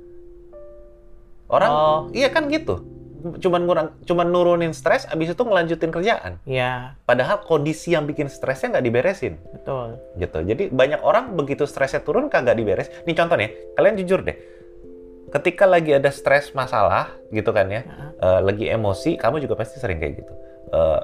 [1.49, 1.99] Orang, Oh.
[2.12, 2.85] iya kan gitu.
[3.18, 6.33] Cuman ngurang, cuman nurunin stres, abis itu ngelanjutin kerjaan.
[6.46, 9.35] Iya, Padahal kondisi yang bikin stresnya nggak diberesin.
[9.50, 9.98] betul.
[10.14, 10.38] gitu.
[10.46, 12.87] Jadi banyak orang begitu stresnya turun kagak diberes.
[13.04, 14.38] Nih contoh nih, kalian jujur deh.
[15.28, 18.11] Ketika lagi ada stres masalah gitu kan ya, Heeh.
[18.16, 20.33] eh, lagi emosi, kamu juga pasti sering kayak gitu.
[20.70, 21.00] Eh,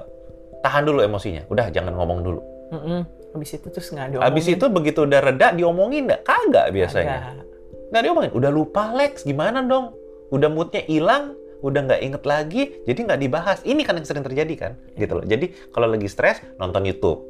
[0.63, 2.41] tahan dulu emosinya, udah jangan ngomong dulu.
[2.73, 3.01] Mm-mm.
[3.35, 4.25] Habis itu terus nggak diomongin.
[4.31, 6.23] Habis itu begitu udah reda diomongin nggak?
[6.23, 7.43] Kagak biasanya.
[7.91, 8.31] Nggak diomongin.
[8.33, 9.93] Udah lupa Lex, gimana dong?
[10.33, 13.59] Udah moodnya hilang, udah nggak inget lagi, jadi nggak dibahas.
[13.63, 15.25] Ini kan yang sering terjadi kan, gitu loh.
[15.25, 17.23] Jadi kalau lagi stres nonton YouTube,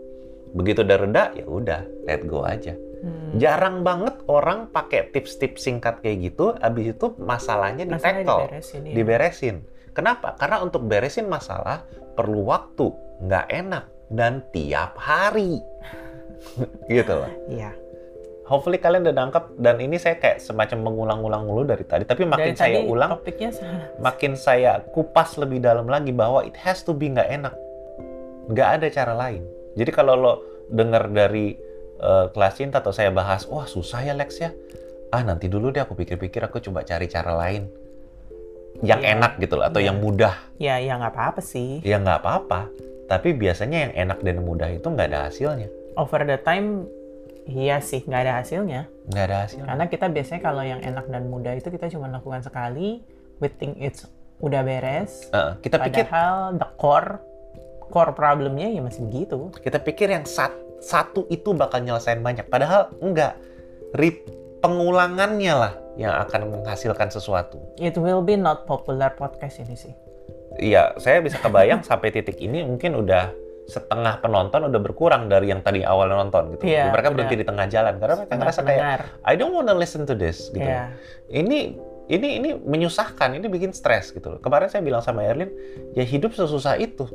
[0.56, 2.74] begitu udah reda ya udah let go aja.
[3.06, 3.38] Hmm.
[3.38, 8.94] Jarang banget orang pakai tips-tips singkat kayak gitu, abis itu masalahnya Masalahnya di-tackle, diberesin, iya.
[8.96, 9.56] diberesin.
[9.96, 10.28] Kenapa?
[10.36, 11.86] Karena untuk beresin masalah
[12.18, 12.90] perlu waktu,
[13.24, 15.62] nggak enak, dan tiap hari.
[16.92, 17.32] gitu loh.
[17.48, 17.85] Iya.
[18.46, 22.54] Hopefully kalian udah nangkep, dan ini saya kayak semacam mengulang-ulang mulu dari tadi, tapi makin
[22.54, 23.50] Dari saya tadi ulang, topiknya
[23.98, 27.58] makin saya kupas lebih dalam lagi bahwa it has to be nggak enak.
[28.46, 29.42] Nggak ada cara lain.
[29.74, 30.34] Jadi kalau lo
[30.70, 31.58] dengar dari
[31.96, 34.54] eh, kelas cinta atau saya bahas, wah susah ya Lex ya.
[35.10, 37.66] Ah nanti dulu deh aku pikir-pikir aku coba cari cara lain.
[38.86, 39.12] Yang Iya.
[39.16, 39.90] enak gitu loh, atau Iya.
[39.90, 40.36] yang mudah.
[40.62, 41.82] ya ya nggak apa-apa sih.
[41.82, 42.70] Ya nggak apa-apa.
[43.10, 45.72] Tapi biasanya yang enak dan mudah itu nggak ada hasilnya.
[45.96, 46.86] Over the time,
[47.46, 48.82] iya sih nggak ada hasilnya.
[49.08, 49.68] Nggak ada hasilnya.
[49.70, 53.06] Karena kita biasanya kalau yang enak dan mudah itu kita cuma lakukan sekali,
[53.38, 54.06] we think it's
[54.38, 55.30] udah beres.
[55.30, 57.12] Eh, kita pikir Padahal the core
[57.86, 59.54] core problemnya ya masih begitu.
[59.58, 62.46] kita pikir yang sat- satu itu bakal nyelesain banyak.
[62.46, 63.38] Padahal enggak.
[63.96, 64.28] Rip
[64.60, 67.62] pengulangannya lah yang akan menghasilkan sesuatu.
[67.78, 69.94] It will be not popular podcast ini sih.
[70.58, 73.32] Iya, saya bisa kebayang sampai titik ini mungkin udah
[73.66, 76.64] setengah penonton udah berkurang dari yang tadi awal nonton gitu.
[76.66, 78.84] Iya, mereka berhenti di tengah jalan karena mereka ngerasa kayak.
[79.22, 80.62] I don't wanna listen to this gitu.
[80.62, 80.94] Iya.
[81.28, 81.60] Ini
[82.06, 84.40] ini ini menyusahkan, ini bikin stres gitu loh.
[84.40, 85.50] Kemarin saya bilang sama Erlin,
[85.92, 87.10] ya hidup sesusah itu.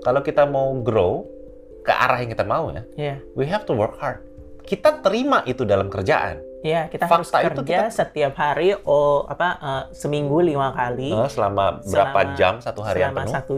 [0.00, 1.28] Kalau kita mau grow,
[1.80, 3.16] ke arah yang kita mau ya, Iya.
[3.34, 4.24] we have to work hard.
[4.62, 6.40] Kita terima itu dalam kerjaan.
[6.60, 11.08] Iya, kita Fakta harus itu kerja kita- setiap hari oh apa eh, seminggu lima kali
[11.10, 11.88] Eh, selama berapa
[12.20, 13.32] Selama- jam satu harian selama penuh?
[13.32, 13.54] satu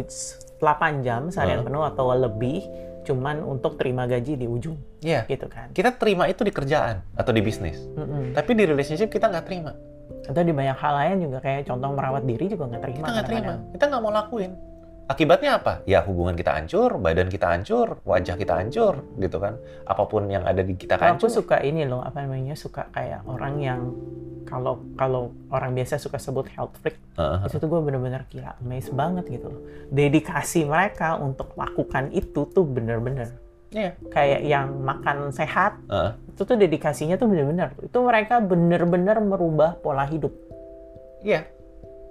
[0.62, 1.66] 8 jam seharian Eh.
[1.66, 2.62] penuh atau lebih
[3.02, 5.26] cuman untuk terima gaji di ujung Iya.
[5.26, 5.74] gitu kan.
[5.74, 7.82] Kita terima itu di kerjaan atau di bisnis.
[7.98, 8.30] Mm-mm.
[8.30, 9.74] Tapi di relationship kita nggak terima.
[10.22, 13.02] Atau di banyak hal lain juga kayak contoh merawat diri juga nggak terima.
[13.02, 13.52] Kita nggak terima.
[13.74, 14.52] Kita nggak mau lakuin.
[15.12, 15.84] Akibatnya apa?
[15.84, 19.60] Ya hubungan kita hancur, badan kita hancur, wajah kita hancur, gitu kan.
[19.84, 23.20] Apa pun yang ada di kita Kalau aku suka ini loh apa namanya suka kayak
[23.28, 23.80] orang yang
[24.48, 27.48] kalau kalau orang biasa suka sebut health freak Heeh.
[27.48, 32.66] itu tuh gue bener-bener gila amazed banget gitu loh dedikasi mereka untuk lakukan itu tuh
[32.66, 33.32] bener-bener
[33.72, 33.96] Iya.
[34.12, 36.12] kayak yang makan sehat Heeh.
[36.36, 40.34] itu tuh dedikasinya tuh bener-bener itu mereka bener-bener merubah pola hidup
[41.22, 41.46] Iya.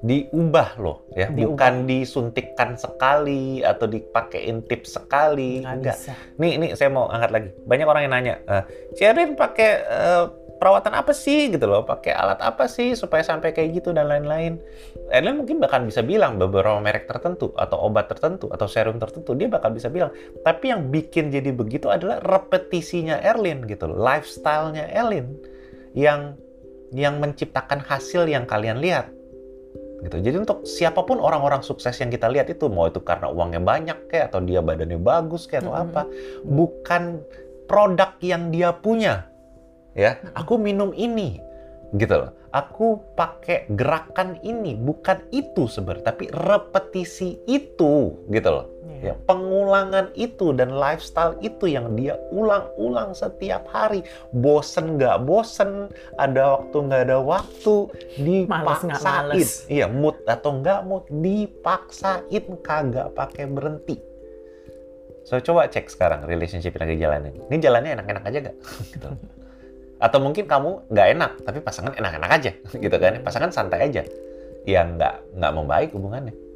[0.01, 1.53] Diubah loh ya, Diubah.
[1.53, 5.97] bukan disuntikkan sekali atau dipakein tips sekali, nggak enggak.
[6.01, 7.49] bisa Nih, nih saya mau angkat lagi.
[7.69, 8.63] Banyak orang yang nanya, eh,
[8.97, 10.25] Sherin pakai eh,
[10.57, 14.57] perawatan apa sih gitu loh, pakai alat apa sih supaya sampai kayak gitu dan lain-lain.
[15.13, 19.49] Erlin mungkin bahkan bisa bilang beberapa merek tertentu atau obat tertentu atau serum tertentu dia
[19.49, 20.09] bakal bisa bilang.
[20.41, 25.33] Tapi yang bikin jadi begitu adalah repetisinya Erlin gitu loh, lifestyle-nya Erlin
[25.93, 26.37] yang
[26.89, 29.20] yang menciptakan hasil yang kalian lihat
[30.01, 30.17] gitu.
[30.17, 33.97] Jadi untuk siapa pun orang-orang sukses yang kita lihat itu mau itu karena uangnya banyak
[34.09, 35.85] kayak atau dia badannya bagus kayak atau Mm-mm.
[35.89, 36.01] apa,
[36.45, 37.03] bukan
[37.69, 39.29] produk yang dia punya.
[39.91, 41.43] Ya, aku minum ini
[41.95, 42.31] gitu loh.
[42.51, 48.67] Aku pakai gerakan ini, bukan itu sebenarnya, tapi repetisi itu gitu loh.
[49.01, 54.05] Ya, pengulangan itu dan lifestyle itu yang dia ulang-ulang setiap hari.
[54.29, 55.89] Bosen nggak bosen,
[56.21, 57.89] ada waktu nggak ada waktu,
[58.21, 59.41] dipaksain.
[59.73, 63.97] Iya, mood atau nggak mood, dipaksain kagak pakai berhenti.
[65.25, 67.33] So coba cek sekarang relationship yang lagi jalanin.
[67.49, 68.55] Ini jalannya enak-enak aja gak?
[68.93, 69.09] gitu.
[69.97, 72.51] Atau mungkin kamu nggak enak, tapi pasangan enak-enak aja,
[72.85, 73.17] gitu kan?
[73.25, 74.05] Pasangan santai aja.
[74.69, 76.50] Ya nggak nggak membaik hubungannya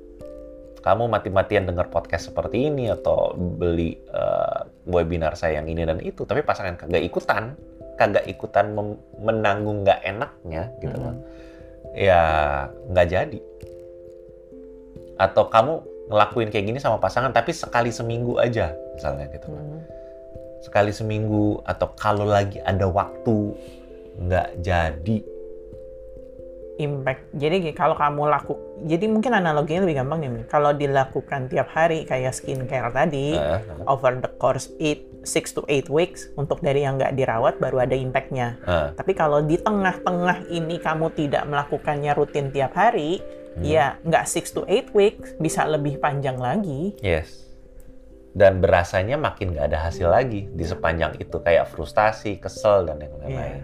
[0.86, 6.30] kamu mati-matian dengar podcast seperti ini atau beli eh, webinar saya yang ini dan itu,
[6.30, 7.58] tapi pasangan kagak ikutan,
[7.98, 8.78] kagak ikutan
[9.18, 11.10] menanggung nggak enaknya gitu Mm-mm.
[11.10, 11.16] loh.
[11.98, 12.22] Ya
[12.86, 13.40] nggak jadi.
[15.18, 15.74] Atau kamu
[16.14, 19.66] ngelakuin kayak gini sama pasangan tapi sekali seminggu aja misalnya gitu kan.
[19.66, 19.82] Hmm.
[20.62, 23.58] Sekali seminggu atau kalau lagi ada waktu
[24.22, 25.18] nggak jadi.
[26.76, 27.32] Impact.
[27.34, 30.46] Jadi kalau kamu laku, jadi mungkin analoginya lebih gampang nih.
[30.46, 35.88] Kalau dilakukan tiap hari kayak skincare tadi, Eh, over the course 8, 6 to 8
[35.88, 38.60] weeks, untuk dari yang nggak dirawat baru ada impactnya.
[38.62, 43.24] eh, Tapi kalau di tengah-tengah ini kamu tidak melakukannya rutin tiap hari,
[43.56, 43.64] Hmm.
[43.64, 46.92] ya nggak 6 to 8 weeks, bisa lebih panjang lagi.
[47.00, 47.48] Yes.
[48.36, 53.16] Dan berasanya makin nggak ada hasil lagi di sepanjang itu kayak frustasi, kesel dan yang
[53.16, 53.64] lain-lain.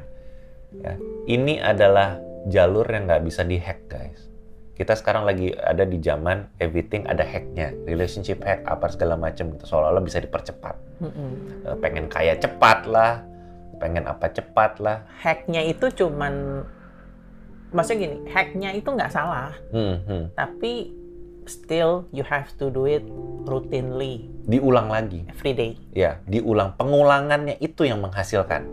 [0.79, 0.95] Ya.
[1.27, 2.15] Ini adalah
[2.47, 4.29] jalur yang nggak bisa dihack guys.
[4.71, 9.67] Kita sekarang lagi ada di zaman everything ada hacknya, relationship hack apa segala macam gitu
[9.67, 10.73] seolah-olah bisa dipercepat.
[11.03, 11.31] Mm-mm.
[11.69, 13.21] Eh, Pengen kaya cepat lah,
[13.77, 15.05] pengen apa cepat lah.
[15.21, 16.65] Hacknya itu cuman,
[17.69, 20.23] maksudnya gini, hacknya itu nggak salah, Hmm, hmm.
[20.33, 20.97] tapi
[21.45, 23.05] still you have to do it
[23.45, 25.71] routinely Diulang lagi, every day.
[25.93, 26.73] ya, diulang.
[26.77, 28.65] Pengulangannya itu yang menghasilkan.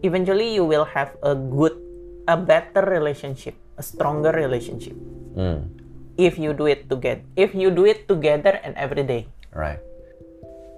[0.00, 1.74] Eventually you will have a good,
[2.30, 4.94] a better relationship, a stronger relationship.
[5.34, 5.66] Hmm,
[6.14, 9.26] If you do it together, if you do it together and every day.
[9.50, 9.82] right.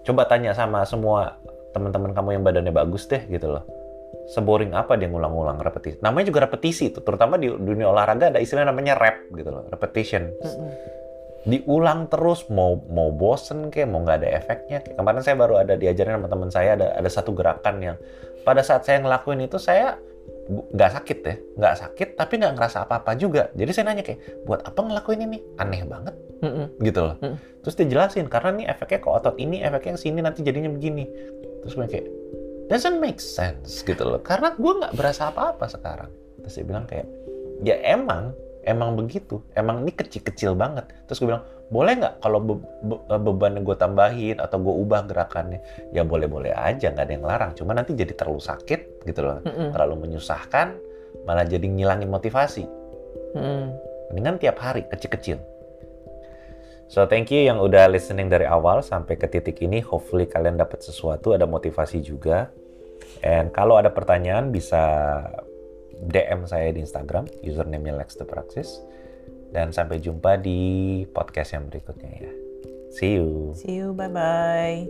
[0.02, 1.38] Coba tanya sama semua
[1.70, 3.62] teman-teman kamu yang badannya bagus deh gitu loh.
[4.34, 5.98] Seboring apa dia ngulang-ngulang repetisi.
[6.02, 10.30] Namanya juga repetisi itu, terutama di dunia olahraga ada istilah namanya rep gitu loh, repetition.
[10.42, 10.70] Mm-mm.
[11.42, 14.78] Diulang terus mau mau bosen kayak mau nggak ada efeknya.
[14.82, 17.96] Kayak kemarin saya baru ada diajarin sama teman saya ada ada satu gerakan yang
[18.46, 19.98] pada saat saya ngelakuin itu saya
[20.50, 23.48] nggak sakit ya, nggak sakit tapi nggak ngerasa apa-apa juga.
[23.54, 25.38] Jadi saya nanya kayak buat apa ngelakuin ini?
[25.58, 26.66] Aneh banget Mm-mm.
[26.82, 27.16] gitu loh.
[27.22, 27.38] Hmm.
[27.62, 31.06] Terus dia jelasin karena nih efeknya ke otot ini, efeknya ke sini nanti jadinya begini.
[31.62, 32.06] Terus gue kayak
[32.66, 34.18] doesn't make sense gitu loh.
[34.18, 36.10] Karena gue nggak berasa apa-apa sekarang.
[36.42, 37.06] Terus dia bilang kayak
[37.62, 38.34] ya emang
[38.66, 40.90] emang begitu, emang ini kecil-kecil banget.
[41.06, 45.64] Terus gue bilang boleh nggak kalau be- be- bebannya gue tambahin atau gue ubah gerakannya?
[45.88, 47.50] Ya boleh-boleh aja, nggak ada yang larang.
[47.56, 49.72] Cuma nanti jadi terlalu sakit gitu loh, Mm-mm.
[49.72, 50.76] terlalu menyusahkan,
[51.24, 52.68] malah jadi ngilangin motivasi.
[53.32, 53.72] Mm-mm.
[54.12, 55.40] Mendingan tiap hari kecil-kecil.
[56.92, 59.80] So thank you yang udah listening dari awal sampai ke titik ini.
[59.80, 62.52] Hopefully kalian dapat sesuatu, ada motivasi juga.
[63.24, 64.84] And kalau ada pertanyaan bisa
[66.04, 68.84] DM saya di Instagram, username-nya Lex the Praxis.
[69.52, 72.32] Dan sampai jumpa di podcast yang berikutnya ya.
[72.92, 73.52] See you.
[73.52, 73.92] See you.
[73.92, 74.88] Bye bye.